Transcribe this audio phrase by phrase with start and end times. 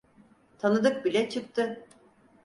[0.59, 1.85] Tanıdık bile çıktı.